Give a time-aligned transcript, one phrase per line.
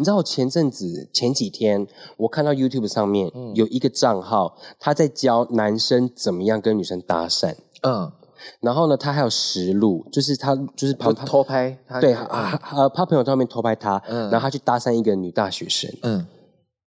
[0.00, 1.84] 你知道我前阵子前几天，
[2.16, 7.52] 我看到 YouTube 上面有一个账号，他在教男生怎么样跟女生搭讪。
[7.82, 8.12] 嗯，
[8.60, 16.24] 然后呢，他还有实录，就是他就是旁偷拍，对，啊呃，他朋友在外面偷拍他，嗯，然后他去搭讪一个女大学生，嗯，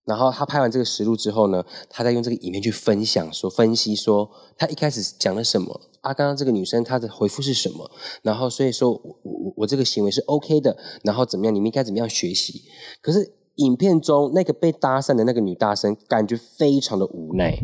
[0.06, 5.80] 然后他拍完这个实录之后呢，他在用这个影片去分享说分析说他一开始讲了什么。
[6.02, 7.92] 啊，刚刚这个女生她的回复是什么？
[8.24, 11.54] 然后所以说我我我这个行为是 OK 的，然后怎么样？
[11.54, 12.64] 你们应该怎么样学习？
[13.04, 17.56] 可是影片中那个被搭讪的那个女大生感觉非常的无奈。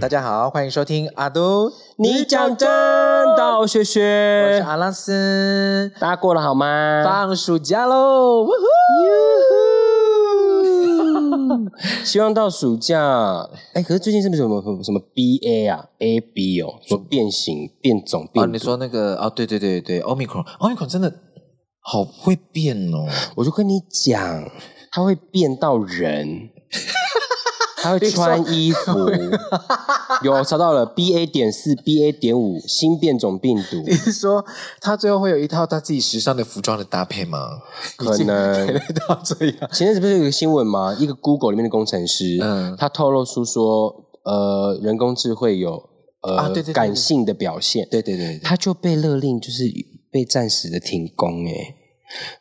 [0.00, 2.68] 大家好，欢迎收听阿都，你讲真
[3.36, 7.02] 道学学，我是阿拉斯，大家过了好吗？
[7.04, 8.54] 放暑假喽，呜呼！
[12.04, 18.44] 希望到暑假，哎，可是最近是不是什么什么 B A 啊，A B 哦，说变形变种变？
[18.44, 21.12] 啊，你说那个哦，对对对对，Omicron，Omicron 真的
[21.80, 24.48] 好会变哦，我就跟你讲，
[24.92, 26.50] 它会变到人。
[27.82, 29.10] 他会穿衣服，
[30.22, 33.82] 有查到了 B A 点四 B A 点五新变种病毒。
[33.86, 34.44] 你是说
[34.80, 37.38] 他最后会有一套他自己时尚的服装的搭配吗？
[37.96, 38.66] 可能
[39.06, 39.56] 到这样。
[39.72, 40.96] 前阵子不是有一个新闻吗？
[40.98, 45.82] 一个 Google 里面的工程师，嗯，他透露出说，呃，人工智慧有
[46.22, 49.64] 呃、啊、对对感性的表现，对对对，对，他就被勒令就是
[50.10, 51.74] 被暂时的停工哎。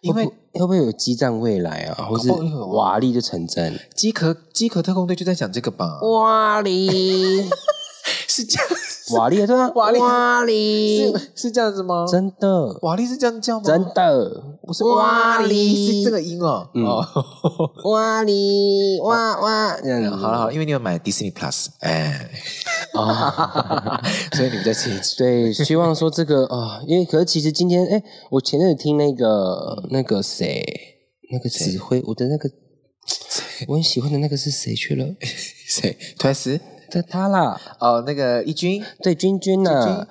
[0.01, 3.79] 因为会不会有激战未来啊，或是瓦力就成真？
[3.95, 5.99] 机壳机壳特工队就在讲这个吧？
[6.01, 7.47] 瓦力
[8.37, 8.69] 是这样，
[9.17, 12.05] 瓦力对啊，瓦力瓦力是是这样子吗？
[12.07, 13.63] 真的，瓦力是这样叫吗？
[13.65, 16.69] 真的，不是瓦力是这个音哦。
[16.75, 16.83] 嗯，
[17.91, 22.29] 瓦力哇哇，这样好了好了，因为你有买 Disney Plus，哎。
[22.93, 24.01] 啊，
[24.33, 24.89] 所以你们在吃？
[25.17, 28.01] 对，希望说这个啊，因为可是其实今天，哎，
[28.31, 30.63] 我前阵子听那个那个谁，
[31.31, 32.49] 那个指挥我的那个
[33.67, 35.05] 我很喜欢的那个是谁去了？
[35.67, 36.59] 谁？Twice？
[36.89, 40.07] 他他啦，哦，那个一军，对，君君呢，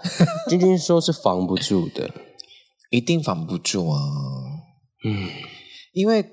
[0.49, 2.11] 君君说是防不住的，
[2.91, 3.99] 一定防不住啊，
[5.05, 5.29] 嗯，
[5.93, 6.31] 因为。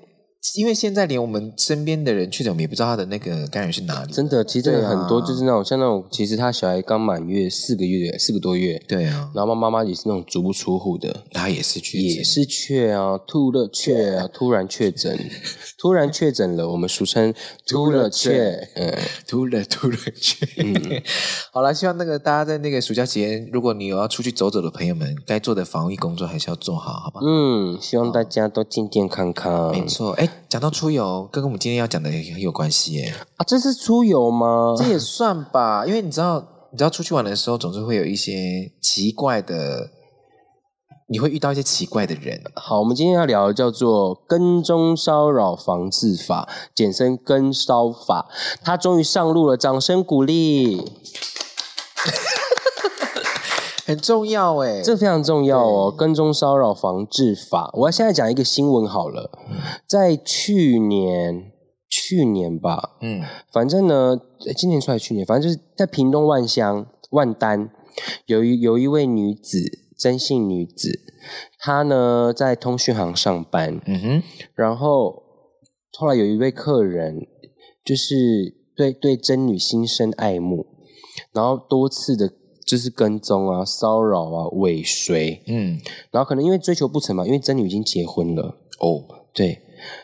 [0.56, 4.12] 因为现在连我们身边的人确诊，我们也不知道他的那个感染是哪里。
[4.12, 8.80] 真的，其实真的很多，就是那种、啊、像那种，其实他小孩刚满月四个月，四个多月。
[8.86, 9.30] 对啊。
[9.34, 15.18] 然后妈妈也是那种足不出户的，他也是确也是确啊，吐了确啊，突然确诊，
[15.78, 17.34] 突然确诊了，我们俗称
[17.66, 18.94] 突了确，嗯，
[19.26, 20.46] 突了突了确。
[20.62, 21.02] 嗯、
[21.52, 27.20] 好了，希望那个大家在那个暑假期间，如果你有要出去走走的朋友们，该做的防疫工作还是要做好，好吧？
[27.26, 29.72] 嗯，希望大家都健健康康。
[29.72, 30.28] 没错，哎。
[30.48, 33.14] 讲到出游，跟我们今天要讲的也很有关系耶。
[33.36, 34.74] 啊，这是出游吗？
[34.76, 39.90] 这也算吧，因为你知道，你知道出去玩的时候，总是会有一些奇怪的，
[41.08, 42.42] 你会遇到一些奇怪的人。
[42.54, 48.28] 好，我们今天要聊的叫做跟踪骚扰防治法，简称跟骚法，
[48.62, 50.92] 它终于上路了，掌声鼓励。
[53.86, 55.94] 很重要哎，这非常重要哦！
[55.94, 59.30] 跟踪骚扰防治法，我要现在讲一个新闻好了，
[59.86, 61.52] 在去年，
[61.90, 63.20] 去年吧，嗯，
[63.52, 64.18] 反正呢，
[64.56, 67.70] 今年出来，去年，反正就是在屏东万乡万丹，
[68.24, 69.58] 有一有一位女子，
[69.98, 71.00] 曾姓女子，
[71.58, 74.22] 她呢在通讯行上班，嗯哼，
[74.54, 75.22] 然后
[75.98, 77.26] 后来有一位客人，
[77.84, 80.66] 就是对对真女心生爱慕，
[81.34, 82.32] 然后多次的。
[82.66, 85.78] 就是跟踪啊、骚扰啊、尾随，嗯，
[86.10, 88.56] 然后可能因为追求不成嘛，因为真女已经结婚了。
[88.80, 89.04] 哦，
[89.34, 89.60] 对，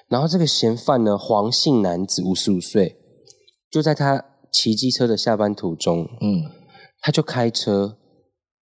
[0.09, 2.97] 然后这个嫌犯呢，黄姓男子五十五岁，
[3.71, 6.44] 就在他骑机车的下班途中，嗯，
[7.00, 7.97] 他就开车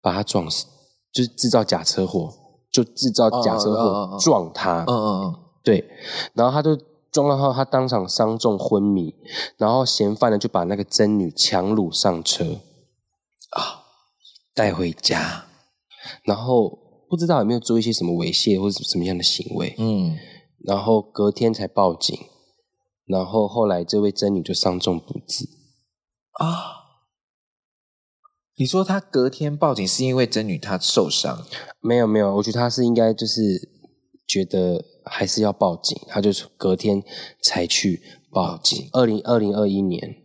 [0.02, 0.66] 把他撞死，
[1.14, 2.34] 就是制造假车祸，
[2.72, 5.86] 就制造假车祸撞他，嗯嗯嗯，对，
[6.34, 6.76] 然后他就
[7.12, 9.14] 撞了后，他当场伤重昏迷，
[9.58, 12.46] 然后嫌犯呢就把那个真女强掳上车。
[13.52, 13.84] 啊，
[14.54, 15.46] 带回家，
[16.24, 20.18] 然后不知道有没有做一些什么猥亵或者什么样的行为，嗯，
[20.60, 22.18] 然后隔天才报警，
[23.06, 25.48] 然后后来这位真女就伤重不治。
[26.34, 27.00] 啊，
[28.58, 31.46] 你说他隔天报警是因为真女她受伤？
[31.80, 33.42] 没有没有，我觉得他是应该就是
[34.28, 37.02] 觉得还是要报警，他就隔天
[37.42, 38.02] 才去
[38.32, 38.90] 报警。
[38.92, 40.25] 二零二零二一年。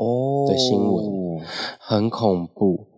[0.00, 1.44] 哦，的新闻
[1.80, 2.88] 很恐怖。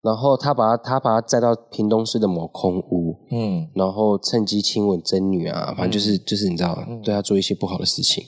[0.00, 8.24] 然后他把他他把他载到屏东市的某空屋，嗯，然后趁机亲吻真女啊，反正就是、嗯、就是你知道，对他做一些不好的事情，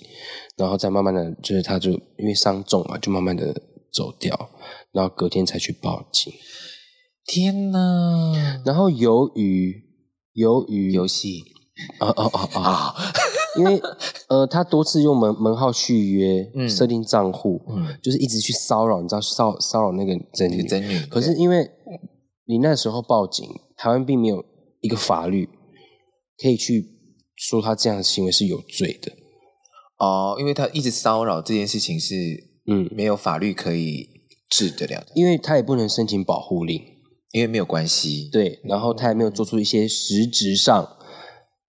[0.56, 3.54] 然后再慢慢的就是他就因为伤重嘛，就慢慢的
[3.94, 4.50] 走掉，
[4.92, 6.32] 然后隔天才去报警。
[7.24, 8.60] 天哪！
[8.66, 9.72] 然后由于
[10.32, 11.40] 由于游戏
[12.00, 12.94] 啊啊啊啊！
[13.56, 13.82] 因为
[14.28, 21.00] 呃，他多次用门门号续约，嗯，设定账户，嗯，就是一直去骚扰，你知道骚骚扰那个真女真女。
[21.06, 21.68] 可是因为
[22.46, 23.44] 你那时候报警，
[23.76, 24.44] 台湾并没有
[24.80, 25.48] 一个法律
[26.40, 26.86] 可以去
[27.34, 29.10] 说他这样的行为是有罪的。
[29.98, 32.14] 哦，因为他一直骚扰这件事情是
[32.66, 34.08] 嗯没有法律可以
[34.48, 36.80] 治得了的，因为他也不能申请保护令，
[37.32, 38.28] 因为没有关系。
[38.30, 40.96] 对，然后他也没有做出一些实质上。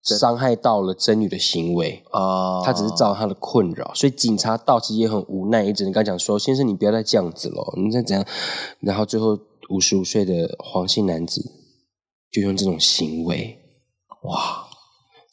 [0.03, 8.25] 伤害到了真女的行为啊，他只是造成他的困扰，所以警察到其实也很无奈，也只能跟他讲说：“先生，你不要再这样子了，你再怎样？”
[8.81, 9.38] 然后最后
[9.69, 11.42] 五十五岁的黄姓男子
[12.31, 13.57] 就用这种行为，
[14.24, 14.65] 哇，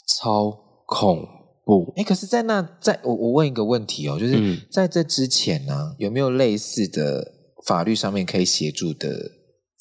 [0.06, 0.54] 超
[0.86, 1.26] 恐
[1.64, 1.92] 怖！
[1.96, 7.32] 哎，可是，在那，在我我问一个问题哦，就是在这之前呢，嗯，有没有类似的
[7.64, 9.37] 法律上面可以协助的？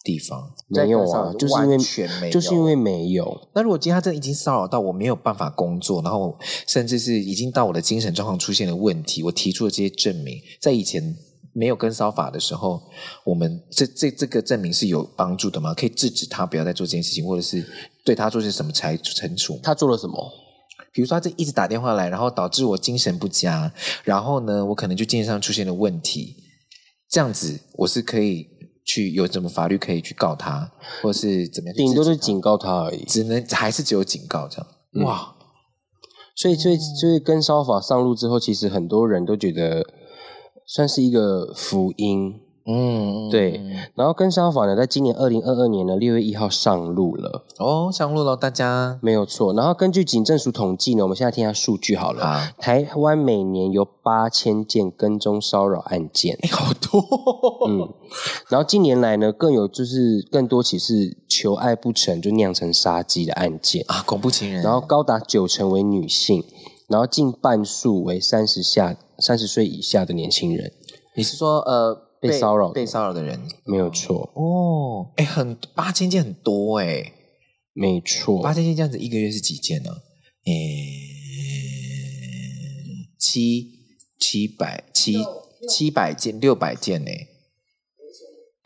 [0.07, 1.77] 地方没有啊，就是因为
[2.31, 3.49] 就是因为没有。
[3.53, 6.33] 那如果今天他真的已经骚扰到我没有办法工作，然后
[6.65, 11.13] 甚至是已经到我的精神状况出现了问题，我提出了这些证明，在以前
[11.51, 12.81] 没有跟骚法的时候，
[13.25, 15.73] 我们这这这个证明是有帮助的吗？
[15.73, 17.65] 可以制止他不要再做这件事情，或者是
[18.05, 19.59] 对他做些什么才惩处？
[19.61, 20.31] 他做了什么？
[20.93, 23.73] 比如说他这一直打电话来，然后导致我精神不佳，
[24.05, 26.35] 然后呢，我可能就精神上出现了问题，
[27.09, 28.55] 这样子我是可以。
[28.87, 30.71] 去有什么法律可以去告他，
[31.03, 31.75] 或是怎么样？
[31.75, 34.67] 顶多是警告他而已，只能还是只有警告这样。
[34.93, 35.35] 嗯、哇，
[36.33, 39.85] 所以所以所以跟烧法上路之后，其实很多人都觉得
[40.65, 42.41] 算是一个福音。
[42.69, 43.61] 嗯，对。
[43.95, 47.45] 然后跟骚法呢，在今年二零二二年的六月一号上路了。
[47.59, 49.53] 哦，上路了，大家没有错。
[49.53, 52.25] 然后根据警政署统计呢，我们现在听下数据好了。
[52.25, 57.01] 啊、台湾每年有八千件跟踪骚扰案件，哎，好多。
[57.69, 57.87] 嗯，
[58.49, 64.61] 然后近年来呢，更有就是更多起是求爱不成就酿成杀机的案件啊，恐怖情人。
[64.61, 66.43] 然后高达九成为女性，
[66.87, 70.73] 然后近半数为三十下三十岁以下的年轻人。
[71.15, 72.06] 你是说呃？
[72.19, 73.39] 被骚扰、被骚扰的人。
[73.65, 74.31] 没有错。
[74.35, 77.13] 哦，哎，很八千件很多哎，
[77.73, 79.91] 没错，八千件这样子一个月是几件呢？
[80.45, 80.51] 哎，
[83.19, 83.71] 七
[84.19, 85.17] 七百七
[85.69, 87.11] 七百件六百件呢？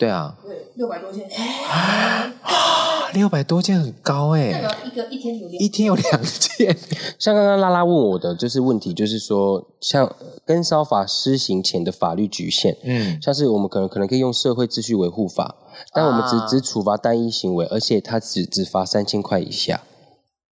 [0.01, 2.33] 对啊，对，六百多件，哎。
[3.13, 6.75] 六百多件很高哎，一个一天有两一天有两件。
[7.19, 10.15] 像刚刚拉拉问我的就是问题，就是说像
[10.45, 15.57] 跟骚法施行前的法律局限，嗯，像是我们可能可能可以用社会秩序维护法，
[15.93, 19.81] 但我们只、啊、只处罚单一行为，而且他只只罚三千块以下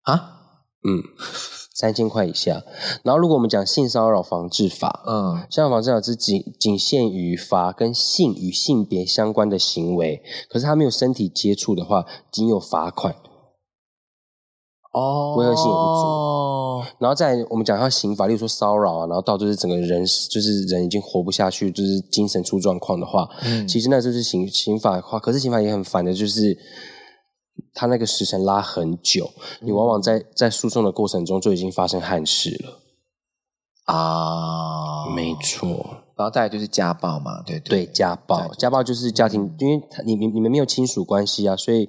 [0.03, 0.41] 啊，
[0.83, 1.01] 嗯。
[1.79, 2.61] 三千块以下，
[3.03, 13.15] 然后如果我们讲性骚扰防治法，嗯，性骚扰防治法是仅仅限于罚跟性与性别相关的行为，可是他没有身体接触的话，仅有罚款。
[14.91, 16.83] 哦，违和性也不足。
[16.99, 26.57] 然后再我们讲一下刑法，例如说骚扰啊，然后到就是整个人就是人已经活不下去，就是精神出状况的话，嗯，其实那就是刑刑法的话，可是刑法也很烦的，就是。
[27.73, 32.79] 他那个时辰拉很久，你往往在在诉讼的过程中就已经发生憾事了
[33.85, 36.03] 啊，没错。
[36.15, 41.87] 然后再来就是家暴嘛，对对，对，家暴，家暴就是家庭，因为你你你们没有亲属关系啊，所以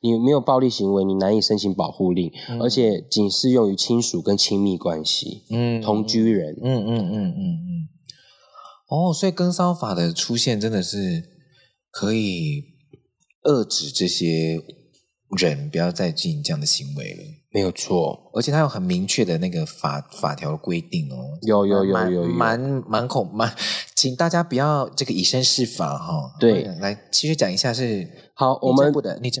[0.00, 7.88] 你没有暴力行为，你难以申请保护令，嗯、而且仅适用于亲属跟亲密关系，嗯，同居人，嗯嗯嗯嗯嗯。
[8.90, 11.24] 哦，所以跟骚法的出现真的是
[11.90, 12.64] 可以
[13.44, 14.58] 遏制这些。
[15.38, 17.22] 人不要再进行这样的行为了，
[17.52, 22.58] 没有错，而且他有很明确的那个法法条规定哦，有有有有有，蛮
[22.88, 23.54] 蛮恐蛮，
[23.94, 26.30] 请大家不要这个以身试法哈、哦。
[26.40, 28.92] 对，来继续讲一下是好，我们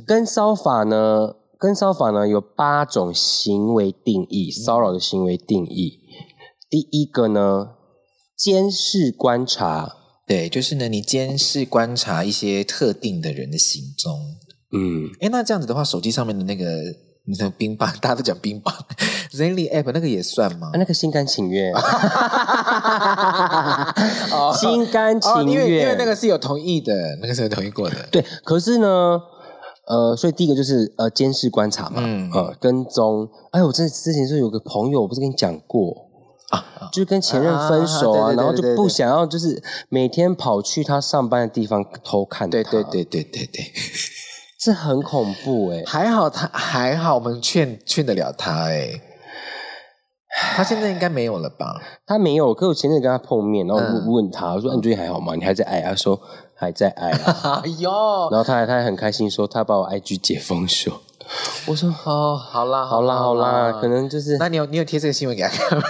[0.06, 5.98] 跟骚法呢，跟骚法呢有八种行为定义，骚扰的行为定义。
[6.68, 7.70] 第一个呢，
[8.36, 14.36] 监视观察，对，就是呢，你监视观察一些特定的人的行踪。
[14.72, 16.64] 嗯，哎，那这样子的话，手机上面的那个，
[17.24, 18.72] 你说冰棒， 大家都讲冰棒
[19.32, 20.70] ，Zenly App 那个也算吗？
[20.72, 21.72] 啊、那个心甘情愿，
[24.54, 27.96] 心甘情愿、哦，因为因为那个是有同意的，那个是有同意过的。
[28.12, 29.20] 对，可是呢，
[29.86, 33.28] 呃，所以第一个就是呃，监视观察嘛，嗯，呃，跟踪。
[33.50, 36.06] 哎，我这之前是有个朋友，我不是跟你讲过，
[36.50, 42.52] 啊，就跟前任分手啊，啊然后就不想要，就是每天跑去他上班的地方偷看他。
[42.52, 43.72] 对对对对对对，
[44.62, 45.84] 这很恐怖哎、欸。
[45.86, 49.00] 还好他还好，我们劝劝得了他哎、欸。
[50.54, 51.80] 他现在应该没有了吧？
[52.06, 55.34] 他没有，可我前阵跟他碰面，然后问问他，我说、嗯啊：“你最近还好吗？
[55.34, 56.20] 你还在爱？”他说
[56.54, 57.90] ：“还在爱、啊。”哎呦，
[58.30, 61.02] 然后他还他还很开心说：“他把我 IG 解封锁。”
[61.66, 64.36] 我说哦，好啦，好啦，好啦，可能就是。
[64.38, 65.84] 那你有你有贴这个新闻给他看吗？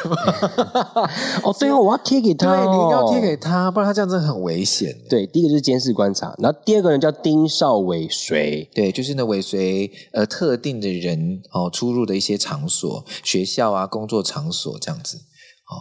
[1.43, 4.95] 哦，对哦，我要贴给他、哦，对，你一定要贴给他，不然他这样真的很危险。
[5.09, 15.17] 对，第一个就是监视观察，然后第二个人叫盯梢尾随，对，就是呢尾随呃特定的人哦出入的一些场所，学校啊，工作场所这样子。
[15.17, 15.73] 哦，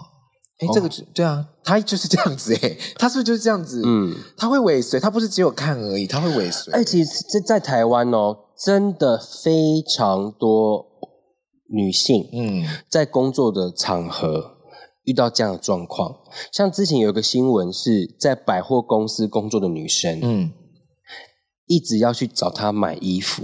[0.60, 3.82] 哎，这个就对啊，他就是这样子哎，他是不是就是这样子？
[3.86, 6.72] 嗯，他会尾随，他不是只有看而已，他会尾随。
[6.72, 8.38] 哎，其实在在台湾哦。
[8.62, 10.86] 真的非常多
[11.70, 14.58] 女性，嗯，在工作的场合
[15.04, 16.18] 遇到这样的状况。
[16.52, 20.52] 像之前有一个新闻是在百货公司工作的女生，嗯，
[21.68, 23.44] 一直要去找她买衣服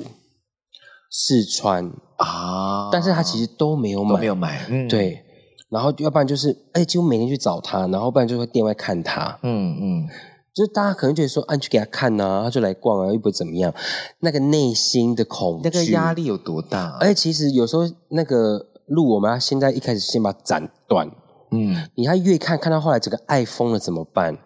[1.10, 1.94] 试穿。
[2.18, 5.22] 啊，但是她其实都没有买，没有买，嗯，对。
[5.70, 10.10] 然后要不然就是，哎，几乎每天去找她，然后不然就会店外看她，嗯嗯。
[10.56, 13.74] 就是大家可能觉得说，啊，你去给他看呐、啊，他就来逛啊，又不会怎么样。
[14.20, 16.98] 那个内心的恐惧，那个压力有多大、啊？
[17.02, 21.12] 而且其实有时候那个路，我们要现在一开始先把它斩断。
[21.52, 24.38] 嗯，你还越看看到后来整个爱疯了怎么办？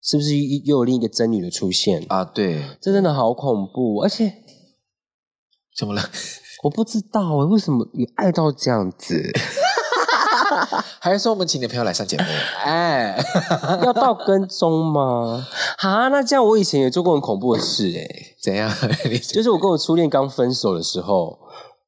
[0.00, 2.24] 是不是又又有另一个真女的出现啊？
[2.24, 3.96] 对，这真的好恐怖。
[4.02, 4.32] 而且
[5.76, 6.02] 怎么了？
[6.62, 9.32] 我不知道为什么你爱到这样子。
[10.98, 12.24] 还是说我们请你的朋友来上节目？
[12.64, 13.16] 哎，
[13.84, 15.46] 要到跟踪吗？
[15.78, 18.36] 哈，那这样我以前也做过很恐怖的事哎、欸。
[18.40, 18.70] 怎样？
[19.32, 21.38] 就是我跟我初恋刚分手的时候，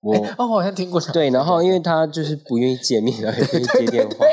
[0.00, 1.00] 我、欸、哦，我好像听过。
[1.00, 4.26] 对，然后因为他就是不愿意见面，然后也不愿意接电话。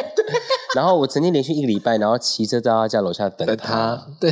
[0.75, 3.55] 然后我曾经连续一个礼拜，然后骑车到他家楼下等他。
[3.55, 4.31] 他对，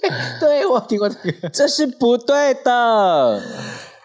[0.00, 3.42] 对，对我听过这个，这是不对的。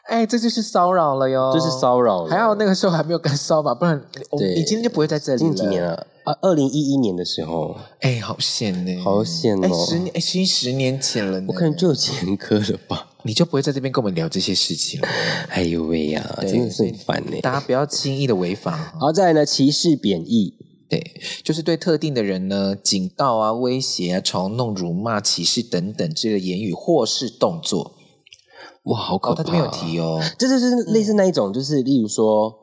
[0.07, 1.51] 哎，这就是骚扰了哟！
[1.53, 4.01] 这是骚扰了，还好那个时候还没有跟骚吧，不然
[4.37, 5.47] 对你今天就不会在这里了。
[5.47, 9.85] 近几年了啊，二零一一年的时候，哎，好险呢，好险哦！
[9.85, 13.09] 十年，哎，已经十年前了呢，我可能就有前科了吧？
[13.23, 15.07] 你就不会在这边跟我们聊这些事情了。
[15.49, 17.37] 哎呦喂呀，真的是很烦呢！
[17.41, 18.93] 大家不要轻易的违法。
[18.97, 20.53] 好，再来呢，歧视、贬义，
[20.87, 27.91] 对，就是对特定的人呢，警告啊、威胁啊、嘲弄、辱骂、歧视等等之类的言语或是动作。
[28.87, 29.35] 哇，好可怕！
[29.35, 32.53] 他都没有提哦，这就是类似那一种，就是例如说，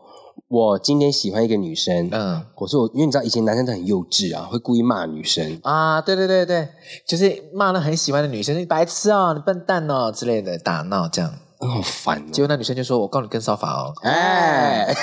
[0.49, 5.61] 我今天喜欢一个女生，嗯，我说我，因为你知道以前男生都很幼稚啊，会故意骂女生。
[5.62, 6.69] 啊，对对对对，
[7.07, 12.31] 就是骂那很喜欢的女生，你白痴哦，你笨蛋哦之类的，打闹这样，好烦。
[12.33, 14.95] 结果那女生就说：“我告你跟骚法哦，哎，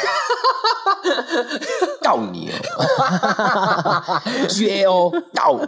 [2.01, 5.59] 告你哦，G A O 告。”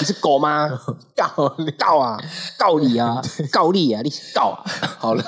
[0.00, 0.68] 你是狗吗？
[1.16, 2.18] 告你告啊，
[2.58, 4.64] 告你啊， 告你啊，你告啊！
[4.98, 5.22] 好了，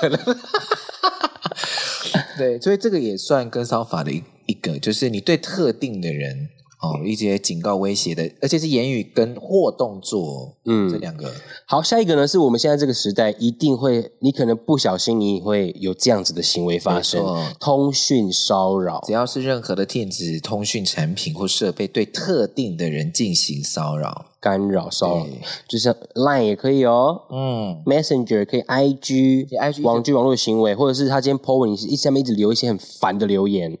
[2.37, 6.49] 对，所以这个也算跟骚法的一一个，就是你对特定的人。
[6.81, 11.31] 哦，一些警告、威胁的，而且是言语跟或动作，嗯，这两个。
[11.67, 17.23] 好，下一个呢，是我们现在这个时代一定会，你可能不小心，你会有这样子的行为发生。
[17.59, 25.27] 通讯骚扰，只要是任何的电子通讯产品或设备对特定的人进行骚扰、干扰、骚扰，
[25.67, 33.77] 就像 Line 也可以哦，嗯，Messenger 可以，IG，IG 网际网络的行为，或者是他今天 po 文，你是一下面一直留一些很烦的留言。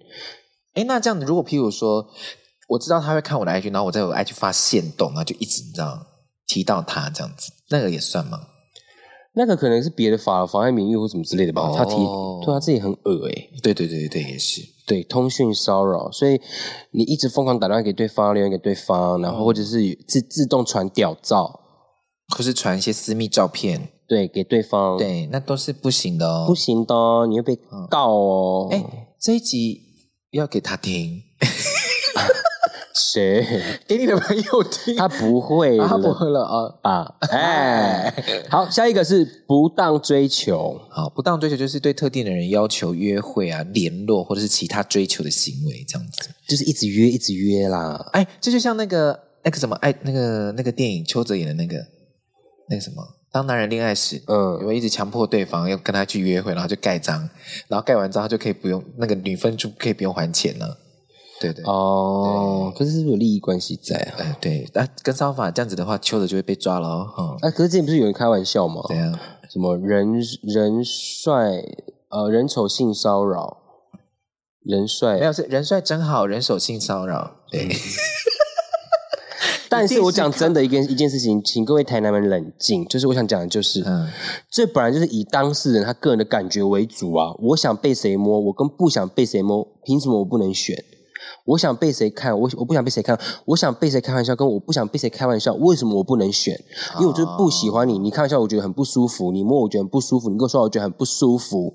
[0.75, 2.07] 哎，那这样子，如果譬如说。
[2.71, 6.07] 我知道他会看我的 IG，然后我在我 IG 发现动，然后就一直你知道
[6.47, 8.39] 提到他这样子，那个也算吗？
[9.33, 11.61] 那个可能是别的法妨碍名誉或什么之类的吧。
[11.61, 11.95] 哦、他提，
[12.45, 13.49] 对他自己很恶哎。
[13.61, 16.39] 对对对对，也是对通讯骚扰，所以
[16.91, 21.59] 你一直疯狂打电话给对方，留言给对方，然后或者是自自动传屌照，
[22.35, 27.59] 或是传一些私密照片，对，给对方，对，那都是不行的哦，不行的哦，你会被
[27.89, 28.69] 告哦。
[28.71, 29.81] 哎、嗯，这一集
[30.31, 31.21] 要给他听。
[32.93, 33.45] 谁
[33.87, 34.95] 给你的朋友听？
[34.95, 37.15] 他不会，他不会了啊啊！
[37.31, 38.13] 哎，
[38.49, 40.79] 好，下一个是不当追求。
[40.89, 48.09] 好，不当追求就是对特定的人要求约会啊、联络或者是其他追求的行为，这样子就是一直约、一直约啦。
[48.13, 51.77] 哎，这就像那个那个什么，哎，那个那个电影邱泽演的那个
[52.69, 57.29] 那个什么，当男人恋爱时，嗯，有没有一直强迫对方要跟他去约会，然后就盖章，
[57.69, 60.77] 然后盖完章他就可以不用那个女分就可以不用还钱了。
[61.41, 64.13] 对对哦，可是是不是有利益关系在啊？
[64.19, 67.07] 哎，对，那跟骚法这样子的话，邱泽就会被抓了哦。
[67.17, 68.81] 嗯，哎，可是之前不是有人开玩笑吗？
[68.87, 69.19] 对啊？
[69.49, 71.63] 什么人人帅
[72.09, 73.57] 呃人丑性骚扰？
[74.63, 77.37] 人帅没有是人帅真好，人丑性骚扰。
[77.49, 77.65] 对。
[77.65, 77.69] 嗯
[79.71, 82.85] 但是我讲真的一件一件事情，请各位台南人冷静。
[82.87, 84.05] 就是我想讲的，就是，嗯，
[84.51, 87.33] 这本来就是以当事人他个人的感觉为主啊。
[87.39, 90.83] 我想被谁摸，我跟不想被谁摸，凭什么我不能选？
[91.45, 93.19] 我想被谁看，我我不想被谁看。
[93.45, 96.55] 我想被谁开玩笑，跟我不想被谁开玩笑，为什么我不能选？
[96.95, 101.73] 因为我就是不喜欢你，你开玩笑我觉得很不舒服，你摸我觉得很不舒服，你跟我说我觉得很不舒服，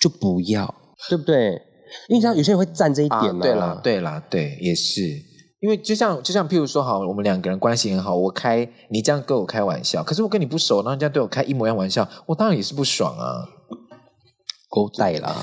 [0.00, 0.72] 就不要，
[1.08, 1.60] 对不对？
[2.08, 3.42] 因为像有些人会站这一点嘛、啊。
[3.42, 5.02] 对啦，对啦，对，也是。
[5.60, 13.48] 因为就像就像譬如说，好，我们两个人关系很好，我开你这样跟我开玩笑，可是我跟你不熟，然后你这样对我开一模一样玩笑，我当然也是不爽啊，
[14.74, 15.36] 勾带啦，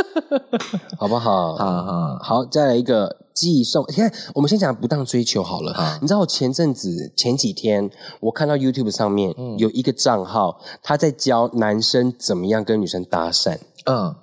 [1.00, 1.56] 好不好？
[1.56, 3.82] 好好好，再来一个寄送。
[3.88, 5.72] 你看，我们先讲不当追求好了。
[5.72, 7.90] 好你知道我前阵子前几天，
[8.20, 13.56] 我看到 YouTube 上面有一个账号，他在教男生怎么样跟女生搭讪。
[13.86, 14.14] 嗯。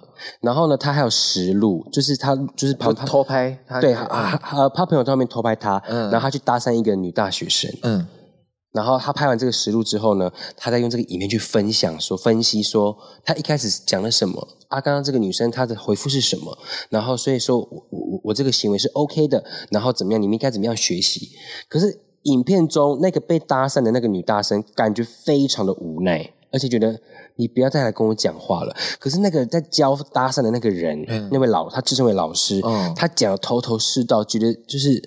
[0.41, 8.08] 然后呢，他还有实录，就是他就是跑偷拍，对，啊他他朋友在外面偷拍他，嗯，然后他去搭讪一个女大学生，嗯，
[8.71, 16.57] 然后他拍完这个实录之后呢，他再用这个影片去分享说分析说他一开始讲了什么，啊，刚刚这个女生她的回复是什么，
[16.89, 21.29] 然后所以说我我我这个行为是 OK 的，然后怎么样，你们应该怎么样学习？
[21.67, 27.00] 可是影片中那个被搭讪的那个女大生感觉非常的无奈，而且觉得。
[27.39, 28.75] 你不要再来跟我讲话了。
[28.97, 35.00] 可是那个在教搭讪的那个人，嗯、那位老他自称为老师，嗯、他讲的头头是道，觉得就是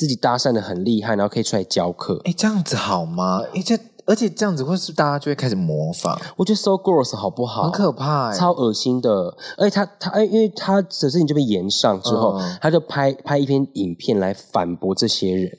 [0.00, 2.18] 自己搭讪的很厉害，然后可以出来教课。
[2.24, 3.42] 哎，这样子好吗？
[3.52, 6.18] 哎，这而且这样子会是大家就会开始模仿。
[6.38, 7.64] 我觉得 so gross 好不好？
[7.64, 9.36] 很可怕，超恶心的。
[9.58, 15.52] 而且他他哎，因为他的事情就被延上之后，嗯、他就拍拍一篇影片来反驳这些人。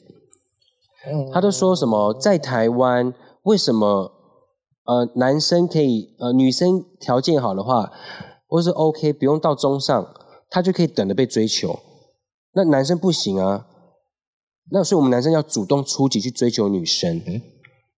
[1.05, 4.12] 嗯、他就说什么在台湾为什么？
[4.83, 7.91] 呃，男生可以，呃，女生条件好的话，
[8.48, 10.07] 或是 OK，不用到中上，
[10.50, 11.79] 他就可以等着被追求。
[12.53, 13.67] 那男生不行啊，
[14.71, 17.21] 那所以我们男生要主动出击去追求女生。
[17.27, 17.41] 嗯，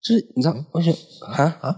[0.01, 1.75] 就是你知道，而且啊啊，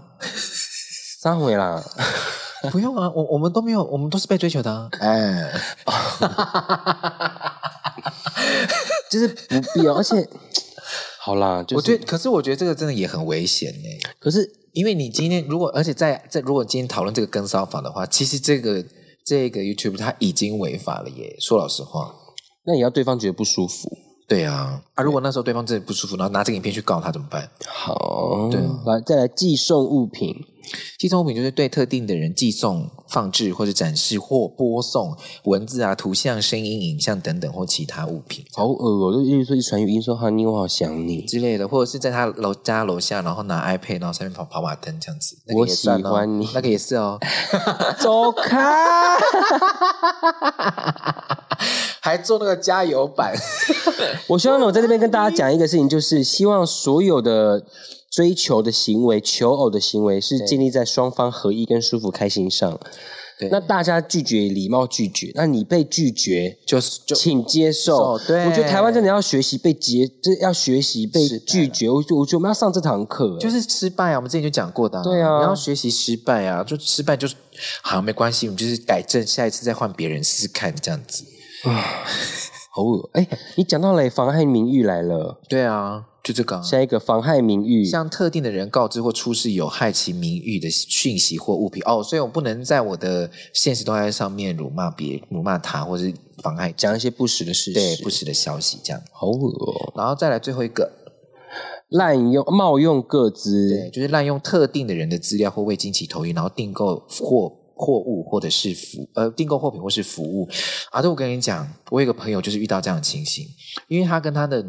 [1.20, 1.82] 三回啦，
[2.72, 4.88] 不用啊，我我们都没有，我们都是被追求的啊。
[5.00, 5.52] 哎，
[9.10, 10.28] 就是不必要，而且
[11.20, 13.88] 好啦，就是、我觉得，可是我觉得这个真的也很危险呢。
[14.18, 14.62] 可是。
[14.76, 18.84] 因为你今天如果，而且在在如果今天讨论这个跟骚法的话，其实这个
[19.24, 21.34] 这个 YouTube 它已经违法了耶。
[21.40, 22.14] 说老实话，
[22.66, 23.88] 那也要对方觉得不舒服。
[24.28, 27.48] 对啊，啊，如果那时候对方真的不舒服，然后拿这个影片去告他怎么办？
[27.66, 30.34] 好，对，来再来寄送物品。
[30.98, 38.44] 寄送物品就是对特定的人寄送、放置或者展示或播送文字啊、图像、声音、影像等等或其他物品。
[38.52, 39.12] 好恶哦！
[39.12, 45.36] 就一直说一传语音说“哈尼，我好想你”之类的，或者是在他楼家楼下，然后拿 iPad，然后上面跑跑马灯这样子。
[45.54, 47.16] 我喜欢你，那个也是哦。
[48.00, 49.16] 走开！
[52.06, 53.34] 还做那个加油版。
[54.28, 57.66] 我希望呢，我在这边跟大家讲一个事情，就是希望所有的
[58.12, 62.78] 追求的行为、求偶的行为，是建立在双方合一、跟舒服、开心上。
[63.38, 65.32] 对，那大家拒绝，礼貌拒绝。
[65.34, 68.16] 那你被拒绝，就是就请接受。
[68.20, 71.90] 对，我觉得台湾真的要学习被接，就是要学习被拒绝。
[71.90, 74.16] 我就我觉得我们要上这堂课，就是失败啊。
[74.16, 77.34] 我们之前就讲过的，对啊，你要学习失败啊，就失败就是
[77.82, 81.24] 好，没关系，我们就是改正，下一次再换别人试试看，这样子。
[81.70, 81.82] 啊。
[82.76, 83.08] 好恶！
[83.14, 85.40] 哎，你讲到了妨害名誉来了。
[85.48, 86.62] 对啊，就这个。
[86.62, 91.82] 下一个妨害名誉，向特定的人告知或出示有害其名誉的讯息或物品。
[91.86, 99.00] 哦，所以我不能在我的现实动态上面辱骂别辱骂他，或是妨害讲一些不实的事实，对不实的消息，这样。
[99.10, 99.94] 好恶哦！
[99.96, 100.92] 然后再来最后一个，
[101.88, 107.65] 滥用冒用个资，对，就是滥用特定的人的资料或未经其同意，然后订购或。
[107.76, 110.48] 货物或者是服呃订购货品或是服务，
[110.90, 113.46] 啊，对，我跟你讲，我有个朋友就是遇到这样的情形，
[113.86, 114.64] 因为他跟他的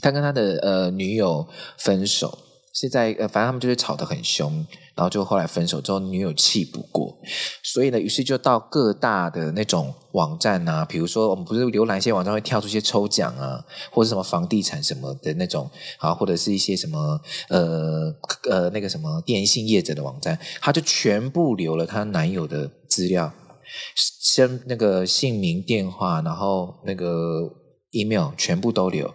[0.00, 1.46] 他跟他的呃女友
[1.78, 2.38] 分手。
[2.74, 4.52] 是在呃，反正他们就是吵得很凶，
[4.96, 7.16] 然后就后来分手之后，女友气不过，
[7.62, 18.12] 所以呢，于是就到各大的那种网站啊，比如说我们不是浏览一些网站会跳出一些抽奖啊，或者什么房地产什么的那种啊，或者是一些什么呃
[18.50, 23.32] 呃那个什么电信业者的网站，他就全部留了她男友的资料，
[23.94, 27.48] 先那个姓名、电话，然后那个
[27.92, 29.14] email 全部都留，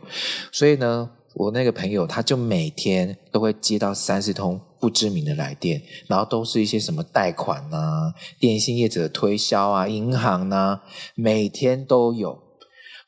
[0.49, 1.11] 所以呢。
[1.35, 10.81] 我那个朋友，他就每天都会接到三十通不知名的来电，然后都是一些什么贷款啊、电信业者的推销啊、银行啊，
[11.15, 12.43] 每天都有。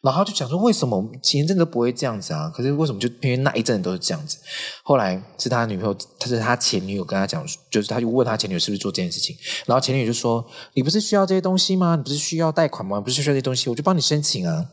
[0.01, 2.49] 然后就讲说，为什么前一阵都不会这样子啊？
[2.49, 4.39] 可是为什么就偏偏那一阵都是这样子？
[4.84, 9.36] 后来是他女朋友，他是他前女友跟他讲，就是他就问他前女友是不是做这件事情，
[9.67, 11.95] 然后前女友就说：“你不是需要这些东西吗？
[11.95, 12.99] 你不是需要贷款吗？
[12.99, 14.65] 不是需要这些东西，我就帮你申请啊。”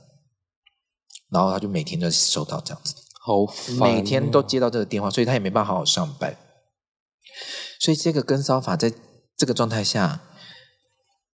[1.30, 2.94] 然后他就每天都收到这样子，
[3.28, 6.34] 好烦，每天都接到这个电话，所以他也没办法好好上班。
[7.78, 8.92] 所以这个跟骚法在
[9.36, 10.20] 这个状态下，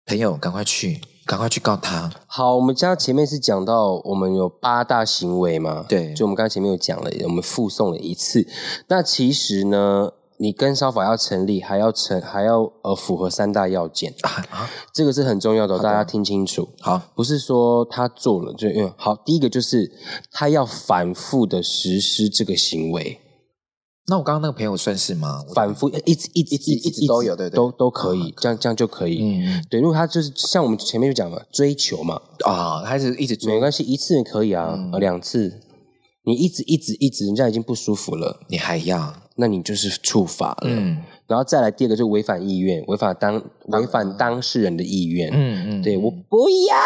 [0.05, 1.01] 朋友赶快去。
[1.27, 2.13] 赶快去告他！
[2.27, 5.87] 好，我们家前面是讲到我们有八大行为嘛？
[5.89, 8.47] 对，就我们刚才前面有讲了，我们附送了一次。
[8.89, 14.71] 那其实呢，你跟烧法要成立，还要成，还要呃符合三大要件啊，啊。
[14.93, 16.69] 这个是很重要的，大家听清楚。
[16.81, 19.91] 好，不是说他做了就因为好，第一个就是
[20.33, 23.21] 他要反复的实施这个行为。
[24.07, 25.43] 那我刚刚那个朋友算是吗？
[25.55, 29.23] 反复一直一直一直一直都有，对对，都都可以，这样这样就可以。
[29.23, 35.59] 嗯，对，如果他就是像我们前面就讲了，追求嘛，啊，他是一直追，没关系，一次也可以啊，两次，
[36.27, 40.65] 你一直一直一直，人家已经不舒服了，你还要，那你就是触法了。
[40.65, 41.03] 嗯。
[41.27, 45.31] 然后再来第二个就是违反意愿，违反当违反当事人的意愿。
[45.33, 46.77] 嗯嗯，对我不要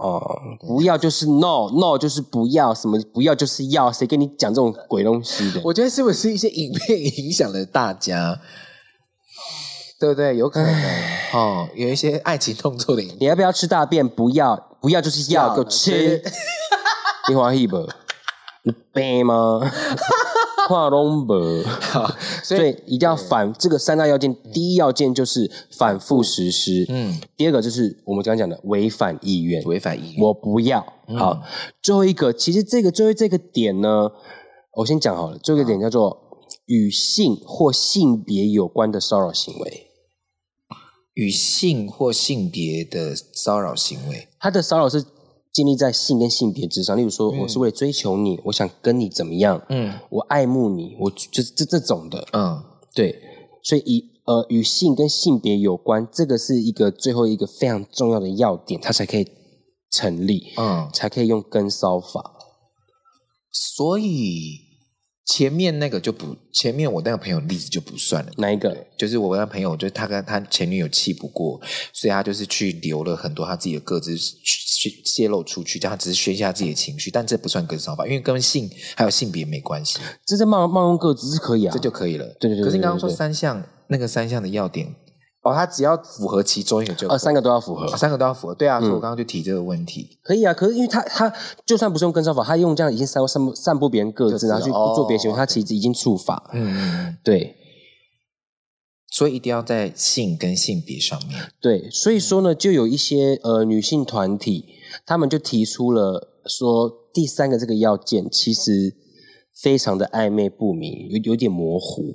[0.00, 0.20] 哦，
[0.58, 5.60] 不要就是 no no 就是不要，什么不要就是要，谁跟你讲这种鬼东西的？
[5.64, 8.40] 我觉得是不是一些影片影响了大家？
[10.00, 10.36] 对不对？
[10.36, 10.74] 有可能
[11.32, 13.18] 哦，有一些爱情动作的影片。
[13.20, 14.08] 你要不要吃大便？
[14.08, 16.20] 不要，不要就是要，给我吃。
[17.28, 17.88] 你欢喜不？
[18.64, 19.60] 你背吗？
[20.68, 21.64] 跨龙博，
[22.44, 24.36] 所以一定要反这个三大要件。
[24.52, 30.80] 第一要件就是反复实施，嗯，第二个就是我们刚刚讲的违反意愿，违反意愿，我不要。
[31.16, 31.42] 好，
[31.80, 34.10] 最后一个，其实这个最后这个点呢，
[34.74, 39.86] 我先讲好了，最后一个点叫做与性或性别有关的骚扰行为，
[41.14, 45.02] 与性或性别的骚扰行为，他的骚扰是。
[45.58, 52.62] 建立在性跟性别之上，例如说，我是为了追求你，嗯、我想跟你怎么样，嗯，我爱慕你，我就是这这种的，嗯，
[52.94, 53.20] 对，
[53.64, 59.26] 所以以呃与性跟性别有关，这个是一个最后一个非常重要的要点，它才可以
[59.90, 62.36] 成立，嗯，才可以用跟骚法，
[63.50, 64.67] 所以。
[65.28, 68.32] 前面那个就不，前面我那个朋友例子就不算了。
[68.38, 68.74] 哪一个？
[68.96, 71.60] 就是我那个朋友，就是他跟他前女友气不过，
[71.92, 79.98] 所以他就是去留了很多他自己的个资去泄露出去，这样他只是宣泄自己的情绪，但这不算跟骚法，因为跟性还有性别没关系。
[80.24, 82.24] 这是冒冒用个资是可以啊，这就可以了。
[82.40, 82.64] 对对对，对。
[82.64, 84.94] 可是你刚刚说三项，那个三项的要点。
[85.42, 91.32] 哦，他只要符合其中一个就，呃，三个都要符合，哦，三个都要符合，对啊，所以我刚刚就提这个问题，可以啊，可是因为他他
[91.64, 97.54] 就算不是用跟梢法，他用这样已经散散散布别人个资，然后去做别的行为，他其实已经触法，嗯嗯，对，
[99.06, 104.66] 所以一定要在性跟性别上面，对，所以说呢，就有一些呃女性团体，
[105.06, 108.96] 他们就提出了说，第三个这个要件其实
[109.54, 112.14] 非常的暧昧不明，有有点模糊。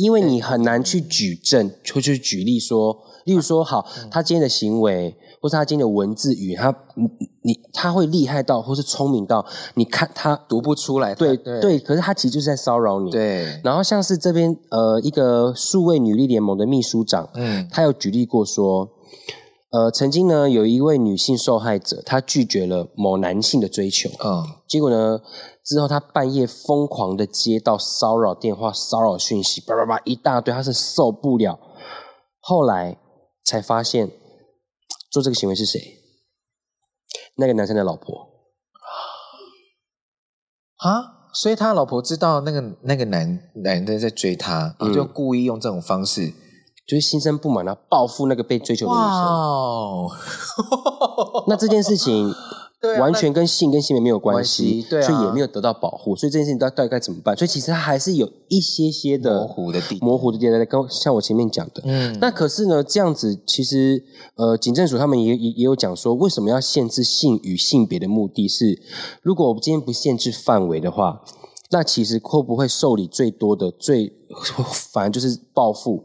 [0.00, 6.74] 因为你很难去举证，或去举例说，例如说，好，他今天的行为，或是他今天的文字语，他
[7.42, 13.10] 你他会厉害到，或是聪明到，你看他读不出来，对对，对，可是他其实就是在骚扰你。
[13.10, 13.60] 对。
[13.62, 18.88] 然后像是这边呃一个数位女力联盟的秘书长，嗯，他有举例过说，
[19.70, 25.20] 呃，曾经呢有一位女性受害者，她拒绝了某男性的追求，嗯，结果呢。
[25.62, 31.60] 之后，他半夜疯狂的接到骚扰电话、骚扰讯息，叭叭叭一大堆，他是受不了。
[32.40, 32.98] 后来
[33.44, 34.10] 才发现，
[35.12, 35.78] 做这个行为是谁？
[37.36, 38.28] 那个男生的老婆。
[40.78, 46.32] 啊，所以他老婆知道那个那个男男的在追他，嗯、就故意用这种方式，
[46.88, 49.06] 就是心生不满，然后报复那个被追求的女生。
[49.06, 50.16] 哇
[51.46, 52.34] 那这件事情。
[52.80, 57.36] 对啊、完全跟性跟性别没有关系，对啊、所以也没有得到保护，所以这件事情到到底该怎么办？
[57.36, 64.02] 所以其实它还是有一些些的模糊的地模糊的地带，跟像我前面讲的，嗯，那可是呢，这样子其实
[64.36, 68.80] 呃，警政署他们也也也有讲说，为什么要限制性与性别的目的是，
[69.20, 71.20] 如果我们今天不限制范围的话，
[71.70, 74.10] 那其实会不会受理最多的最，
[74.90, 76.02] 反而就是报复、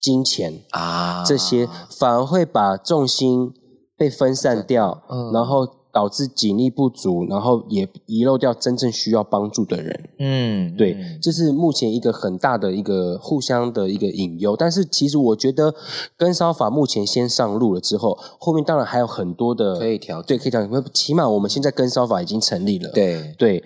[0.00, 3.52] 金钱啊这些，反而会把重心
[3.96, 5.83] 被分散掉，嗯，然后。
[5.94, 10.10] 导致警力不足，然后也遗漏掉真正需要帮助的人。
[10.18, 14.56] 嗯，对，这是目前一个很大的一个互相的一个隐忧。
[14.56, 15.72] 但是其实我觉得，
[16.16, 20.84] 跟烧法目前先上路了之后，后面当然还有很多的可以调，对，可以调整。
[20.92, 22.90] 起码我们现在跟烧法已经成立了。
[22.90, 23.62] 对对，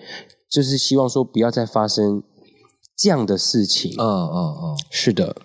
[0.47, 2.21] 就是希望说不要再发生
[2.95, 3.95] 这样的事情。
[3.97, 5.35] 嗯嗯嗯，是的。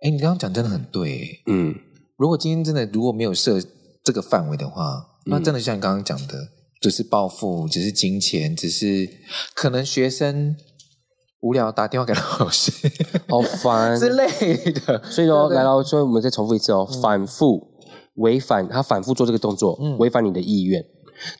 [0.00, 1.42] 哎，你刚刚讲真的很对。
[1.46, 1.74] 嗯，
[2.16, 3.60] 如果今天真的如果没有设
[4.02, 5.10] 这个范围的话。
[5.26, 6.48] 那真的像你刚刚讲的，
[6.80, 9.08] 只是暴富，只是金钱，只是
[9.54, 10.56] 可能学生
[11.40, 12.72] 无聊打电话给老师，
[13.28, 14.26] 好烦之类
[14.72, 15.02] 的。
[15.10, 17.68] 所以说，来了，所以我们再重复一次哦，嗯、反复
[18.16, 20.84] 违反他反复做这个动作，违反你的意愿。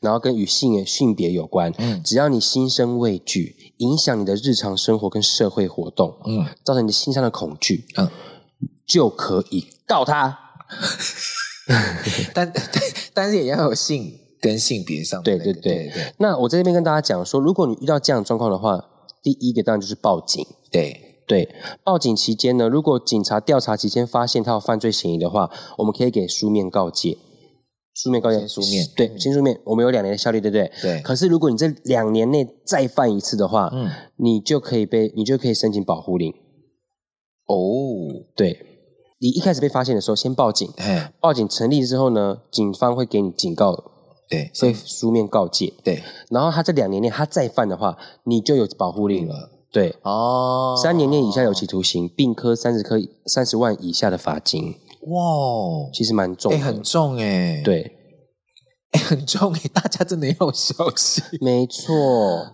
[0.01, 8.09] 然后跟与性性别有关，嗯，只要你心生畏惧，影响你的日常生活跟社会活动，嗯，造成你心上的恐惧，嗯，
[8.87, 10.38] 就可以告他。
[12.35, 12.53] 但
[13.15, 16.15] 但是也要有性跟性别上的、那个，对对对对，对。
[16.19, 18.85] 那我在这边跟大家讲说，如果你遇到这样的状况的话，
[19.23, 20.47] 第一个当然就是报警。
[20.71, 21.49] 对对，
[21.85, 27.19] 报警期间呢，如果警察调查期间发现他有犯罪嫌疑的话，我们可以给书面告诫。
[27.95, 30.73] 书面告诫，书面对，先书面，我们有两年的效力，对不对？
[30.81, 31.01] 对。
[31.03, 36.33] 可是如果你这两年内再犯一次的话，嗯，你就可以被，你就可以申请保护令。
[37.47, 37.57] 哦，
[38.35, 38.72] 对，
[39.23, 40.69] 你一开始被发现的时候，先报警，
[41.21, 43.73] 报警成立之后呢，警方会给你警告，
[44.29, 46.03] 对，所以书面告诫，对。
[46.29, 49.95] 然后他这两年内他再犯的话，你就有保护令了，对。
[50.03, 50.77] 哦。
[50.83, 54.75] 三年内以下有期徒刑，并科三十科三十万以下的罚金。
[55.03, 57.93] 哇，其实蛮重的，哎，很重哎，对，
[58.91, 61.23] 哎，很重哎，大家真的要小心。
[61.41, 61.95] 没错，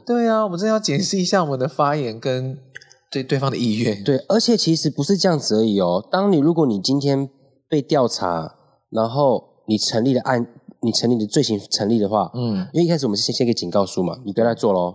[0.05, 2.59] 对啊，我们真的要检视一下我们的发言跟
[3.11, 4.03] 对对方的意愿。
[4.05, 6.07] 对，而且其实不是这样子而已哦。
[6.11, 7.29] 当你如果你今天
[7.69, 8.55] 被调查，
[8.91, 10.47] 然后你成立的案，
[10.83, 14.95] 你成立的罪行成立的话，嗯，因为一开始我们是先先给警告书嘛，你不要再做喽。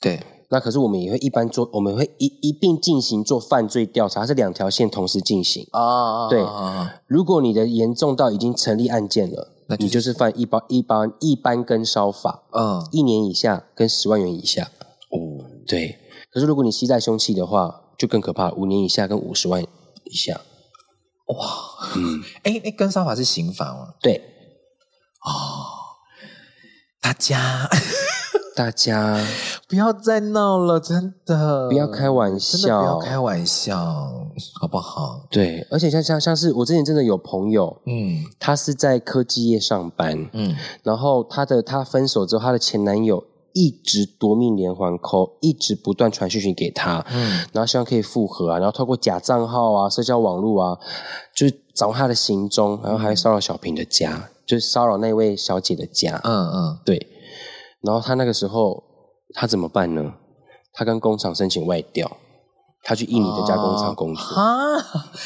[0.00, 0.20] 对。
[0.48, 6.28] 那可是我们也会一般做，我们会一一并进行做犯罪调查，是两条线同时进行啊。
[6.28, 6.44] 对，
[7.06, 14.64] 如果你的严重到已经成立案件了，那就是、你就是犯一般一般一般跟烧法，嗯，一年以下跟十万元以下。
[14.64, 15.96] 哦，对。
[16.32, 20.40] 可是如果你携带凶器的话，就更可怕，五年以下跟五十万以下。
[21.26, 21.36] 哇，
[21.96, 23.94] 嗯，哎哎，跟烧法是刑法吗？
[24.00, 24.16] 对。
[25.24, 26.00] 哦，
[27.00, 27.68] 大家。
[28.54, 29.18] 大家
[29.66, 33.74] 不要再闹了，真的不要开玩笑，不要开玩笑，
[34.60, 35.26] 好不好？
[35.30, 50.78] 对，而且像像像是我之前真的有朋友，嗯，他是在科技业上班，嗯，然后他的他分手之后，他的前男友一直夺命连环 call，一直不断传讯息给他，嗯，然后希望可以复合啊，然后透过假账号啊、社交网络啊，
[51.34, 57.06] 就是找他的行踪，然后还骚扰小平的家，嗯、就是骚扰那位小姐的家，嗯嗯，对。
[57.82, 58.82] 然后他那个时候，
[59.34, 60.14] 他怎么办呢？
[60.72, 62.16] 他跟工厂申请外调，
[62.82, 64.22] 他去印尼的加工厂工作。
[64.36, 64.76] 啊，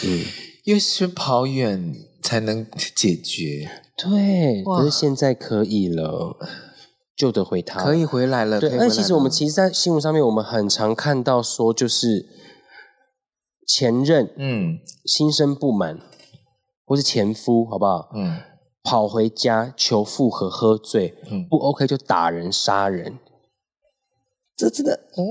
[0.04, 0.24] 嗯，
[0.64, 3.70] 又是跑远才能解决。
[3.96, 6.36] 对，可是现在可以了，
[7.16, 8.60] 救得回他，可以回来了。
[8.60, 12.26] 对，但其实我们其实，在新闻上面，我们很常看到说，就是
[13.66, 15.98] 前任，嗯，心生不满，
[16.84, 18.10] 或是前夫，好不好？
[18.14, 18.40] 嗯。
[18.88, 23.18] 跑回家求复合，喝醉，嗯、不 OK 就打人杀人，
[24.56, 25.26] 这真的，嗯、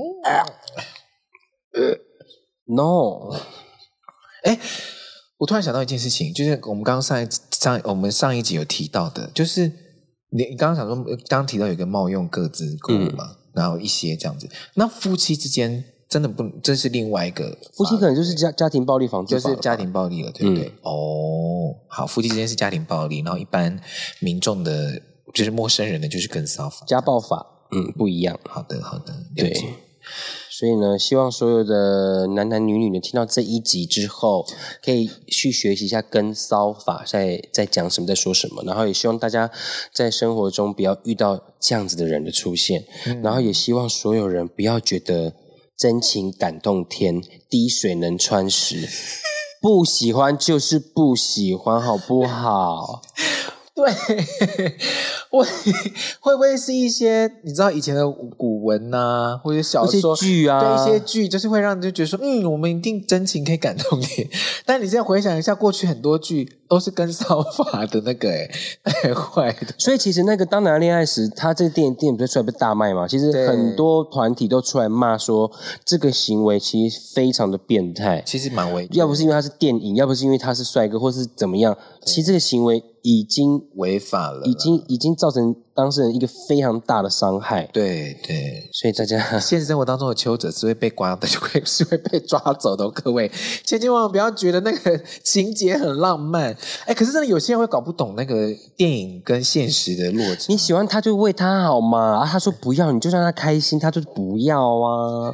[1.72, 1.96] 呃
[2.66, 3.34] ，no，
[4.44, 4.60] 哎，
[5.38, 9.72] 我突然想到一件事情，就是我们刚刚上一上我们上一集有提到的，就是
[10.36, 10.96] 你你刚刚想说，
[11.28, 15.84] 刚刚提到有一个冒用各自购物嘛，嗯、然后一些这样子，那夫妻之间。
[16.08, 20.68] 真的不，这是另外一个夫妻可能就是家家庭暴力防治，就是家庭暴力了，对不对？
[20.68, 23.76] 嗯、哦，好，夫妻之间是家庭暴力，然后一般
[24.20, 25.02] 民众的，
[25.34, 28.38] 就是陌生人的，就是跟骚法、家暴法，嗯，不一样。
[28.44, 29.52] 好的，好的，对。
[30.58, 34.46] 所以呢，希望所有的男男女女呢，听到这一集之后，
[34.82, 38.62] 可以去学习一下跟骚法在在讲什么，在说什么。
[38.64, 39.50] 然后也希望大家
[39.92, 42.84] 在生活中不要遇到这样子的人的出现。
[43.04, 45.34] 嗯、然后也希望所有人不要觉得。
[45.78, 48.88] 真情感动天，滴水能穿石。
[49.60, 53.02] 不喜欢就是不喜欢，好不好？
[53.76, 53.92] 对，
[55.28, 55.46] 会
[56.18, 60.58] 会不会是一些你知道以前的古文呐、啊，或者小说剧啊？
[60.58, 64.06] 对，一些剧就是会让你就觉得说，嗯，我们一定真情可以感动你。
[64.64, 68.48] 但你现在回想一下，过去很多剧都是跟骚法的那个，哎，
[68.84, 69.74] 太坏的。
[69.76, 73.06] 所以其实那个《当男人恋爱时》，他这个电影电影不是出来被大卖嘛？
[73.06, 75.52] 其实很多团体都出来骂说，
[75.84, 78.22] 这个行为其实非常的变态。
[78.24, 82.82] 其实蛮危，要不是因为他是电影，要不是因为他是帅哥，或是怎么样，其实这个行为。
[83.08, 87.70] 已经违法了，已经已经造成当事人一个非常大的伤害。
[87.72, 92.90] 对对，所以大家现实生活当中的求者是会被刮的，就会 是会被抓走的。
[92.90, 93.30] 各位
[93.64, 96.52] 千千万万不要觉得那个情节很浪漫，
[96.84, 100.46] 哎，可是真的有些人会搞不懂那个电影跟现实的落差。
[100.48, 105.32] 你喜欢他就为他好嘛，啊，他说不要，你就让他开心，他就不要啊。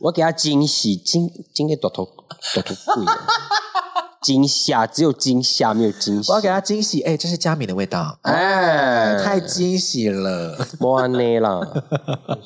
[0.00, 2.06] 我给他惊喜，惊惊给朵头
[2.54, 3.04] 朵头贵。
[4.26, 6.32] 惊吓，只有惊吓没有惊喜。
[6.32, 11.60] 我要给他惊喜，哎，这是佳敏的味道，哎，太惊喜了，莫安内啦。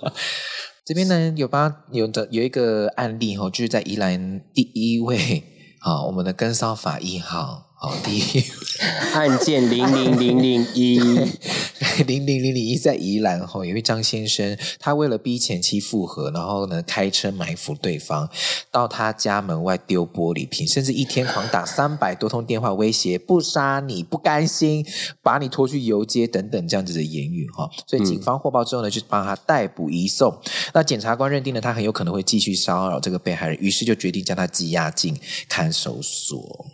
[0.84, 5.42] 这边呢有把有的有一个案例哈，就是在宜兰第一位
[5.80, 7.69] 啊，我们的根骚法一号。
[7.82, 8.44] 好，第一
[9.16, 10.98] 案件零零零零一
[12.06, 18.28] 零零零零一在宜兰吼，有一位张先生，他为了逼前妻复合，然后呢开车埋伏对方，
[18.70, 24.84] 到他家门外丢玻璃瓶，甚至一天狂打三百多通电话威胁，不杀你不甘心，
[25.22, 27.70] 把你拖去游街等等这样子的言语哈。
[27.86, 30.38] 所以警方获报之后呢，就帮他逮捕移送。
[30.74, 36.66] 那检察官认定呢，他很有可能会继续骚扰这个被害人，于是就决定将他羁押进看守所。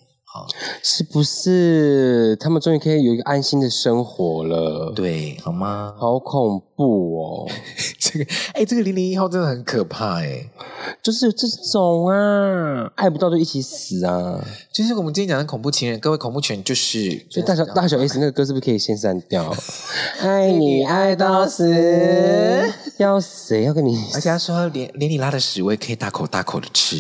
[0.83, 4.93] 是不是他们终于可以有一个安心的生活了？
[4.95, 5.95] 对，好吗？
[5.97, 7.49] 好恐怖哦！
[7.99, 10.49] 这个，哎，这个零零一号真的很可怕哎，
[11.03, 14.45] 就是这种啊，爱不到就一起死啊！
[14.73, 19.55] 就是我们今天讲的恐怖情人，各位恐怖情人就是，就大小大小 S 那个歌是不是可以先删掉？
[20.21, 26.97] 爱你爱到死，要死要跟你，而且他说连连你拉的屎我也可以大口大口的吃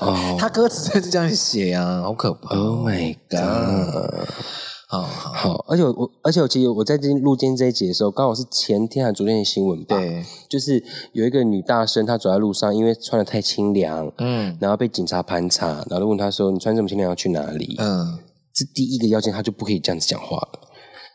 [0.00, 2.54] 哦， 他歌词就是这样写啊，好可怕。
[2.66, 4.28] Oh my god！
[4.88, 9.96] 好好好，而且我，而且我其实我在这录今天这一集的时候，刚好是前天还是昨天的新闻吧？
[9.96, 18.18] 对，就是有一个女大生，她走在路上，因为穿的太清凉，嗯，然后被警察盘查，然后就问她说：“你穿这么清凉要去哪里？”嗯，
[18.52, 20.60] 这第一个要件，她就不可以这样子讲话了。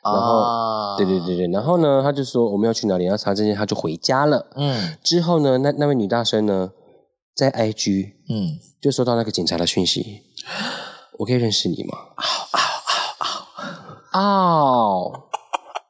[0.04, 3.04] 然后，啊、对对对对，然后呢，她就说我们要去哪里？
[3.04, 4.48] 然后查这些，她就回家了。
[4.56, 6.72] 嗯，之后呢，那那位女大生呢，
[7.36, 10.22] 在 IG，嗯，就收到那个警察的讯息。
[11.20, 11.98] 我可以认识你吗？
[12.16, 12.60] 嗷嗷
[13.20, 13.28] 嗷
[14.12, 15.28] 嗷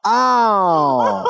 [0.02, 1.24] 嗷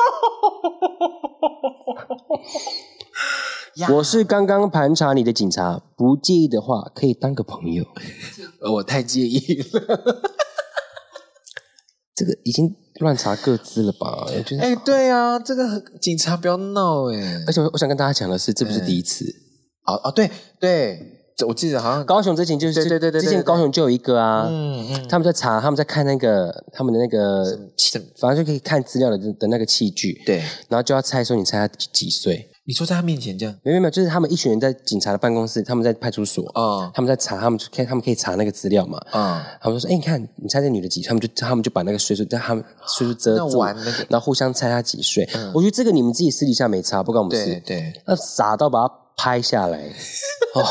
[3.75, 3.93] 嗷！
[3.95, 7.85] 我是刚刚盘查你的警察，不介意的话可以当个朋友。
[8.71, 10.21] 我太介意了，
[12.15, 14.27] 这个已经乱查各自了吧？
[14.59, 17.43] 哎，对啊，这个警察不要闹哎！
[17.47, 19.25] 而且我想跟大家讲的是，这不是第一次。
[19.85, 20.29] 哦哦，对
[20.59, 21.12] 对。
[21.47, 27.43] 我记得好像高雄之前就是对对对对，之前高雄就有一个啊，嗯嗯，他们在查，他们在看那个他们的那个，
[28.19, 30.37] 反正就可以看资料的的那个器具，对，
[30.69, 32.49] 然后就要猜说你猜他几几岁？
[32.65, 33.53] 你说在他面前这样？
[33.61, 41.09] 没有没有，就是他们一群人在警察的办公室，他们在派出所啊，他们在查，他们就看他们可以查那个资料嘛，啊，他们说，哎，你看你猜这女的几岁？
[41.09, 43.61] 他们就他们就把那个岁数在他们岁数遮住，
[44.07, 45.27] 然后互相猜他几岁。
[45.53, 49.79] 我觉得这个你们自己私底下没查，不关我们事，对，那傻到把他拍下来，
[50.55, 50.63] 哦。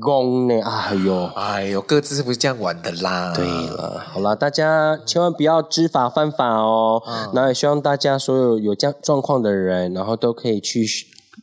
[0.00, 0.60] 公呢？
[0.62, 3.32] 哎呦，哎呦，各自是不是这样玩的啦？
[3.34, 7.00] 对了，好了，大家千万不要知法犯法哦。
[7.06, 10.84] 嗯，那也希望大家所有有这样状况的人，然后都可以去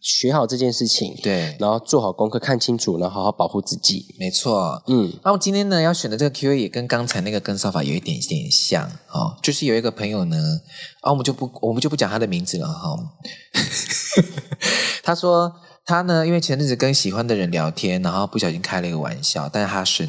[0.02, 1.16] 学好这件事情。
[1.24, 4.14] 对，然后做好功课，看清楚，然后好好保护自己。
[4.20, 5.14] 没错，嗯。
[5.24, 10.36] 那我今天呢要选的这个 Q&A 也跟刚才那个跟骚法有一点点像哦，就是有一个朋友呢，
[11.02, 12.90] 啊，我们就不我们就不讲他的名字了哈。
[12.90, 13.00] 哦、
[15.02, 15.56] 他说。
[15.86, 20.08] 他呢，因为前阵子跟喜欢的人聊天，然后不小心开了一个玩笑，但是他生，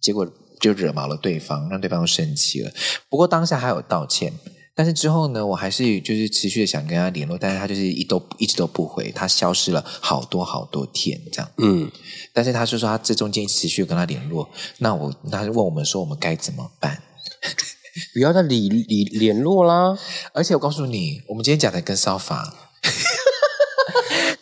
[0.00, 0.26] 结果
[0.60, 2.72] 就惹毛了对方，让对方生气了。
[3.08, 4.32] 不过当下还有道歉，
[4.74, 11.48] 但是之后呢，我还是就是持续的想跟他联络，但是他就是一都一直都不回，他消失了好多好多天这样。
[11.58, 11.90] 嗯，
[12.32, 14.48] 但是他是说他这中间持续跟他联络，
[14.78, 17.00] 那我他就问我们说我们该怎么办？
[18.12, 19.96] 不要再理理联络啦！
[20.32, 22.63] 而且我告诉你，我们今天讲的跟骚法。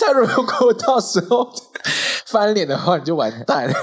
[0.05, 1.49] 他如果到时候
[2.27, 3.73] 翻脸的话，你就完蛋了，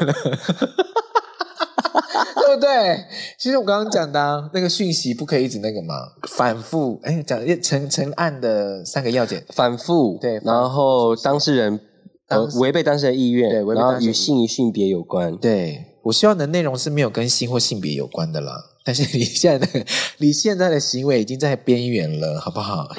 [2.46, 3.06] 对不对？
[3.38, 5.96] 其实我刚刚讲的、啊、那个讯息不可以一直那个嘛，
[6.28, 11.80] 反复哎，讲成成案的三个要件，反复对，然后当事人
[12.28, 15.38] 呃违背当事人意愿，对，然后与性与性别有关。
[15.38, 18.66] 对，我希望的内容是没有跟性或性别有关的啦。
[18.90, 19.86] 但是你现在的
[20.18, 22.90] 你现在的行为已经在边缘了，好不好？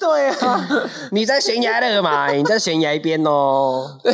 [0.00, 3.96] 对啊，你在悬崖勒马，你在悬崖边哦。
[4.02, 4.12] 对，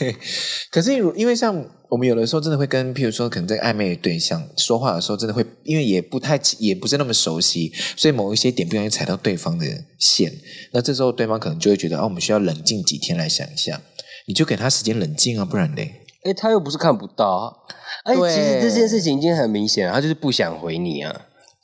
[0.72, 9.66] 可是因为像我们有的时候真的会跟，譬如说可能在暧昧的对象说话的时候，真的会因为也不太也不是那么熟悉，所以某一些点不小心踩到对方的
[9.98, 10.32] 线，
[10.72, 13.82] 那这时候对方可能就会觉得啊，我们需要冷静几天来想一下，
[14.26, 16.03] 你就给他时间冷静啊，不然嘞。
[16.24, 17.64] 哎，他又不是看不到，
[18.04, 21.14] 哎，对其实这件事情已经很明显了，他就是不想回你啊。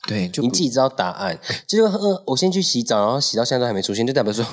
[0.07, 1.37] 对，就你自己知道答案。
[1.67, 4.43] 就是我先去洗澡，然后洗到现在都还没出现，就代表说，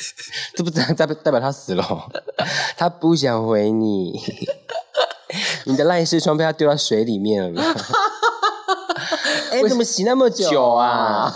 [0.56, 2.08] 这不代代代表他死了，
[2.78, 4.18] 他不想回你。
[5.64, 7.62] 你的赖视窗被他丢到水里面了。
[9.50, 11.34] 哎，怎么洗那么久啊？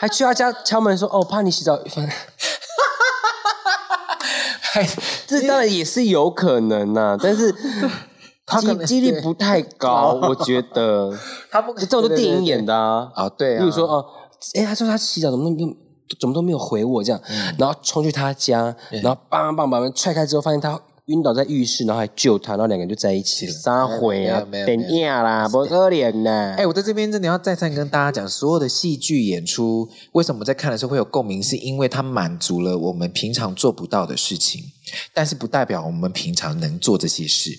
[0.00, 1.78] 还去他家敲门说：“哦，怕你洗澡。”
[4.60, 4.86] 太
[5.26, 7.54] 这当然也是有可能呐、啊，但是
[8.46, 11.12] 他几几率不太高，我觉得。
[11.50, 13.08] 他不，这种都电影演的啊。
[13.14, 13.58] 啊，对啊。
[13.58, 14.04] 比如说哦，
[14.54, 15.66] 哎，他说他洗澡怎么都
[16.20, 20.80] 怎么都没有回我这样，嗯、然后冲去他家，然后棒棒把门踹开之后，发现他。
[21.06, 23.52] 晕倒在浴室，然后还救他，然后两个人就在一起了。
[23.52, 26.56] 撒谎啊，等亚啦，不可怜呐！
[26.58, 31.40] 哎，我在这边真的要再三跟大家讲，所有的戏剧演出，为什么在看的时候会有共鸣？
[31.40, 34.64] 是因为它满足了我们平常做不到的事情，
[35.12, 37.50] 但是不代表我们平常能做这些事，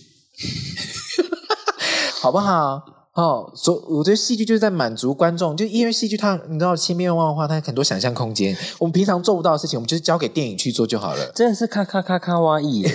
[2.21, 2.81] 好不好？
[3.13, 11.31] 哦，所我觉得戏剧就是在满足观众，就因为戏剧它你知道千变万化，它有很多想象空间，我们平常做不到的事情，我们就是交给电影去做就好了。
[11.33, 12.85] 真的是咔咔咔咔哇伊！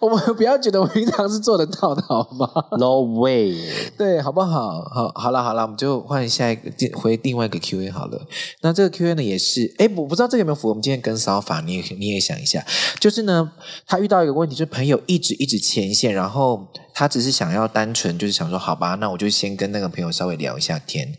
[0.02, 2.48] 我们不要觉得我们平常是做得到的，好吗
[2.78, 3.54] ？No way！
[3.98, 4.80] 对，好不好？
[4.90, 8.18] 好，好了，好了，我们就换下一个，回另外一个 Q&A 好了。
[8.62, 12.64] 那这个 Q&A 呢，也是，哎，我不知道这个有没有符合我们今天跟骚法，你也你也想一下，
[12.98, 13.52] 就是呢，
[13.86, 16.66] 他遇到一个问题，就是朋友一直一直牵线，然后
[17.00, 21.10] 他只是想要单纯就是想说，好吧，那我就先跟那个朋友稍微聊一下天。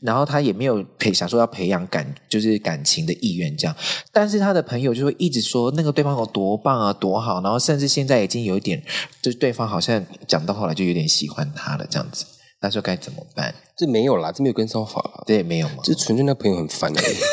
[0.00, 3.74] 然后他也没有培想说要培养感就是感情的意愿这样，
[4.12, 8.82] 但是他的朋友就会一直说那个对方有多棒啊多好，然后甚至现在已经有一点，
[9.22, 12.26] 就是对方好像讲到后来就有点喜欢他了这样子，
[12.60, 13.54] 那时候该怎么办？
[13.74, 15.76] 这没有啦，这没有跟骚法啦，对，没有嘛？
[15.82, 17.16] 这纯粹那朋友很烦而已。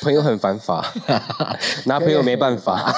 [0.00, 0.92] 朋友很烦法，
[1.86, 2.94] 拿朋友没办法。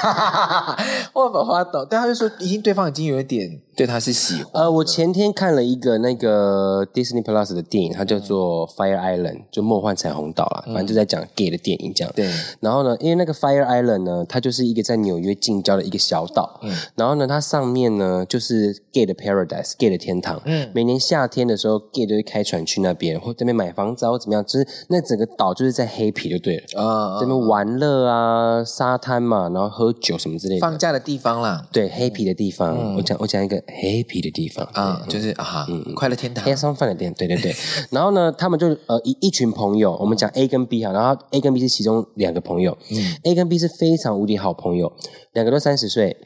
[1.14, 4.47] 我把话懂，但他就说，已经对方已经有一点对他是喜欢。
[4.55, 10.64] 呃，我前天看了一个那个 Disney Plus 的电影，它叫做 Fire Island，就梦幻彩虹岛啦。
[10.66, 12.12] 反正就在讲 gay 的电影这样。
[12.16, 12.29] 对。
[12.61, 16.59] 然后呢，因为那个 Fire Island 呢，它就是一个在纽约近郊的一个小岛。
[16.62, 16.74] 嗯。
[16.95, 20.41] 然后呢，它上面呢就是 gay 的 paradise，gay 的天堂。
[20.47, 20.70] 嗯。
[20.74, 26.83] 每年夏天的时候，gay 都会开船去那边，或这边买房子或怎么样，就是那整个岛就是在黑皮就对了。
[26.83, 31.66] 啊，这边玩乐啊，沙滩嘛，然后喝酒什么之类的，放假的地方啦。
[31.70, 37.55] 对，黑皮的地方，嗯、我讲我讲一个黑皮的地方啊，就是啊，嗯，快乐天堂，黑松饭的店，对对对。
[37.91, 44.93] 然后呢，他们就呃一一群朋友，我们讲 A 跟 B 哈，然后 A 跟 B 是其中两个朋友，嗯，A 跟 B 是非常无敌好朋友，
[45.33, 46.17] 两个都三十岁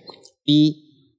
[0.45, 0.75] ，B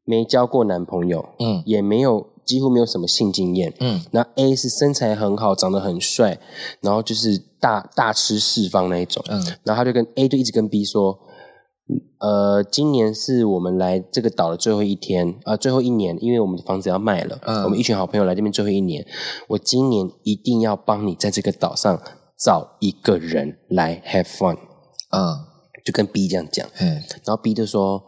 [0.06, 2.32] 没交过男朋友，嗯，也没有。
[2.44, 6.38] 几乎没有什么性经验，嗯，那 A 是身材很好，长得很帅，
[6.82, 11.18] 然后就是大大吃四方那一种，嗯，然后他就跟 A 就一直跟 B 说，
[12.20, 19.06] 呃，今年是我们来这个岛的最后一天，呃，最后一年，因为我们的房子要卖了，嗯，我们一群好朋友来这边最后一年，
[19.48, 22.02] 我今年一定要帮你在这个岛上
[22.38, 24.58] 找一个人来 have fun，
[25.12, 25.40] 嗯，
[25.84, 28.04] 就跟 B 这样讲，嗯，然后 B 就说。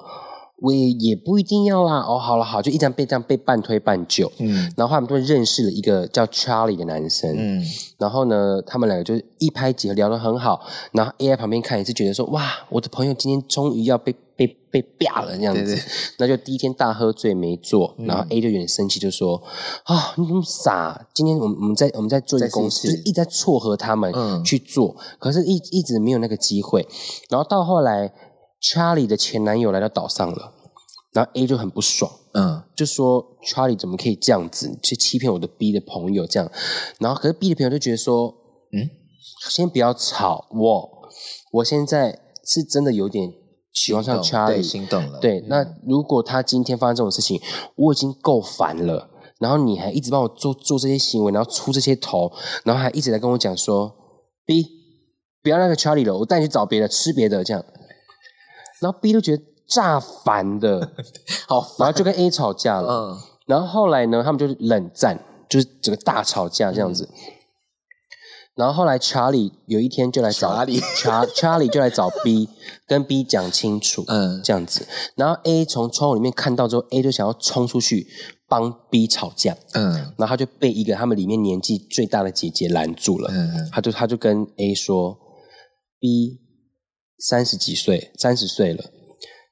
[0.63, 7.61] 我也也不一定要啦，哦，好了好，就一直被这样被半推半就，嗯，然后他们就认识了一个叫 Charlie 的男生，嗯，
[7.97, 10.61] 然后呢，他们两个就一拍即合，聊得很好，
[10.93, 15.75] 然后 A 在旁边看也是觉得说，哇，我的朋友今天终于要被被被啪了这样子，对。
[15.75, 15.83] 对，
[16.19, 19.43] 那就第一天大喝醉没做，然后 A 就有点生气，就说，
[19.83, 24.13] 啊、哦，你这么傻，今天我们我们在我们在做一个公司，就是一直在撮合他们
[24.45, 26.87] 去做，嗯、可是一一直没有那个机会，
[27.29, 28.13] 然后到后来。
[28.63, 30.53] Charlie 的前男友来到岛上了，
[31.11, 34.79] 然后 A 就很不爽，嗯，就说 Charlie 怎么可以这样子？
[34.81, 36.49] 去欺骗我的 B 的朋友这样，
[36.97, 38.33] 然后可是 B 的朋友就觉得说，
[38.71, 38.89] 嗯，
[39.49, 40.89] 先不要吵，我
[41.51, 43.33] 我现在是真的有点
[43.73, 47.41] 喜欢上 Charlie，心动了，对，那如果他今天发生这种事情，
[47.75, 49.09] 我已经够烦了，
[49.39, 52.31] 然后你还一直帮我做做这些行为，然后出这些头，
[52.63, 53.93] 然后还一直在跟我讲说
[54.45, 54.65] B
[55.43, 57.61] 不要那个 Charlie 了，我带你去找别的吃别的这样。
[58.83, 60.91] 然后 B 都觉得炸烦的，
[61.47, 62.91] 好烦，然后就跟 A 吵架了。
[62.91, 63.17] 嗯，
[63.47, 65.17] 然后后来呢，他们就是冷战，
[65.49, 67.05] 就是整个大吵架这样子。
[67.05, 67.17] 嗯、
[68.55, 72.49] 然后后来查理有一天就来找查理，查查理就来找 B，
[72.85, 74.85] 跟 B 讲清楚，嗯，这样子。
[75.15, 78.05] 然后 A 从窗户里面看到之后，A 就想要冲出去
[78.49, 85.17] 帮 B 吵架，嗯，然后他就被一个他们里面年纪最大的姐姐拦住了，嗯，他就他就跟 A 说
[86.01, 86.42] ，B。
[87.25, 88.83] 三十几岁，三十岁了，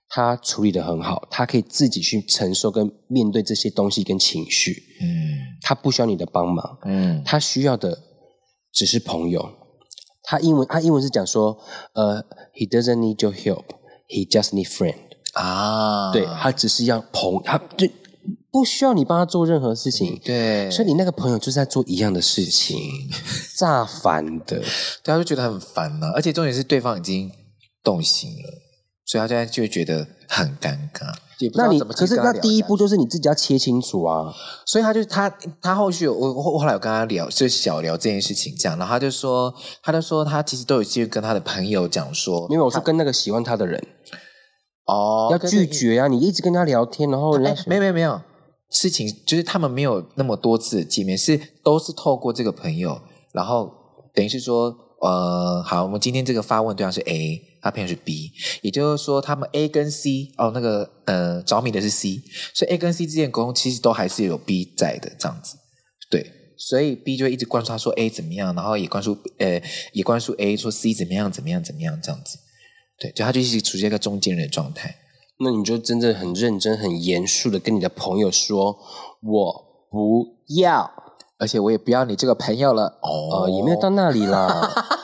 [0.09, 5.07] 他处理的很好，他可以自己去承受跟面对这些东西跟情绪，嗯，
[5.61, 7.97] 他不需要你的帮忙，嗯，他需要的
[8.73, 9.49] 只是朋友。
[10.23, 11.57] 他英文，他英文是讲说，
[11.93, 12.21] 呃
[12.53, 14.95] ，he doesn't need your help，he just need friend
[15.33, 17.87] 啊，对，他只是要朋，他就
[18.51, 22.77] 不需要你帮他做任何事情，对，所以你那个朋友就是在做一样的事情，
[23.57, 24.61] 炸烦的，
[25.03, 27.31] 大家就觉得很烦嘛，而且重点是对方已经。
[27.83, 28.49] 动心了，
[29.05, 31.13] 所以他现在就觉得很尴尬。
[31.55, 34.31] 那你可是那第一步就是你自己要切清楚啊。
[34.65, 35.29] 所以他就他
[35.61, 39.51] 他后续我我后来有跟他聊，就小聊这件事情这样，然后他就说，
[39.81, 43.81] 他就说他其实都有机会跟他的朋友讲说，因为我是跟那个喜欢他的人。
[44.85, 46.07] 哦，要拒绝、啊！
[46.07, 48.19] 你一直跟他聊天，然后人家没有没有没有，
[48.71, 52.99] 事情就是他们没有那么多次的见面，是都是透过这个朋友，
[53.31, 53.71] 然后
[54.13, 58.31] 等于是说，呃，好，我们今天这个发问对象是 A，他朋友是 B，
[58.61, 62.21] 也就是说，他们 A 跟 C 哦，那个呃着迷的是 C，
[62.53, 65.57] 所以 A 跟 C 之间沟通其实都还是有 B 在的这样子，
[66.09, 66.25] 对，
[66.57, 69.61] 所以 B 就会一直关注他说 A 怎么样，然后也关注呃
[69.93, 72.37] 也关注 A 说 C 怎么样怎么样怎么样这样子。
[72.99, 74.95] 对，就他就一直处在一个中间人的状态。
[75.43, 78.77] 那你就真正很认真、很严肃的跟你的朋友说
[79.25, 80.91] ：“我不要，
[81.39, 84.71] 而且我也不要你这个朋友了。”哦，呃，也没有到那里啦。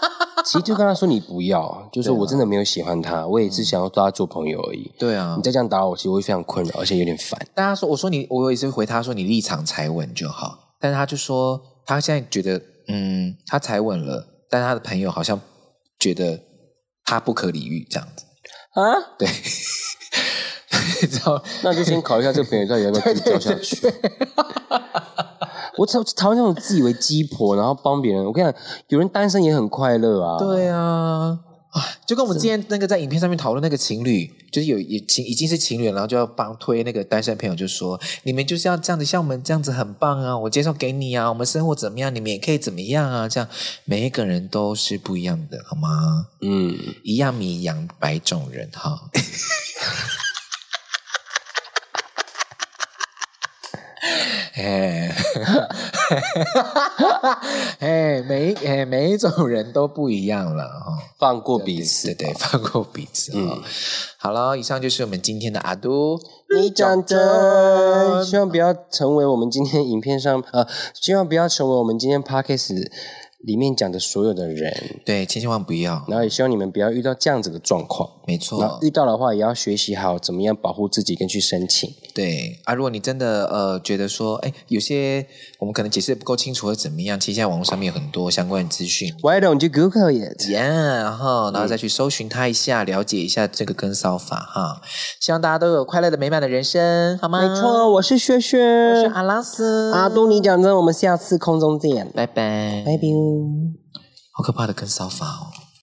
[0.48, 4.92] 其实就跟他说你不要，就是我真的没有喜欢他，我也是想要跟他做朋友而已。
[4.98, 7.40] 对啊，你再这样打我，其实我会非常困扰，而且有点烦。
[7.54, 10.76] 大家说，我说你，我也是回他说你立场踩稳就好。
[10.80, 15.40] 但是他就说他现在觉得，嗯，他踩稳了，但他的朋友好像
[16.00, 16.40] 觉得。
[17.10, 18.26] 他不可理喻这样子
[18.74, 19.16] 啊？
[19.18, 19.30] 对，
[20.70, 21.42] 知道？
[21.64, 23.76] 那就先考虑一下这个朋友到底要不要继续交下去。
[23.82, 24.28] 对对对对
[25.78, 28.26] 我讨讨厌那种自以为鸡婆，然后帮别人。
[28.26, 30.38] 我跟你讲，有人单身也很快乐啊。
[30.40, 31.40] 对啊。
[32.08, 43.48] 就跟我们今天那个在影片上面讨论那个情侣，就是有已情已经是情侣了，然后就要帮推那个单身朋友，就说你们就是要这样子，像我们这样子很棒啊，我介绍给你啊，我们生活怎么样，你们也可以怎么样啊，这样
[43.86, 46.26] 每一个人都是不一样的，好吗？
[46.42, 49.00] 嗯，一样米养百种人哈。
[54.58, 55.16] 哎，
[57.80, 63.32] 哎，每哎每一种人都不一样了哈，放过彼此，对对，放过彼此。
[63.36, 63.62] 嗯，
[64.18, 66.20] 好了，以上就是我们今天的阿都，
[66.56, 72.90] 你讲真，希望不要成为我们今天影片上呃，希望不要成为我们今天 Podcast
[73.46, 76.04] 里面讲的所有的人，对，千千万不要。
[76.08, 78.60] 然后也希望你们不要遇到这样子的状况，没错。
[78.60, 81.90] 然后遇到的话，也要学习好怎么样保护自己跟去申请。
[82.16, 85.26] 对啊，如果你真的呃觉得说，哎，有些
[85.60, 89.14] 我们可能解释的不够清楚或怎么样，其实现在网络上面有很多相关的资讯。
[89.22, 90.42] Why don't you Google it?
[90.42, 94.82] Yeah，然后然后再去搜寻它一下，了解一下这个跟骚法哈。
[95.20, 97.48] 希望大家都有快乐的美满的人生，好吗？
[97.48, 98.60] 没错，我是轩轩，
[98.90, 103.27] 我是阿拉斯，阿杜，你讲真，我们下次空中见，拜拜，拜拜。
[104.32, 105.67] 好可怕的跟骚法哦。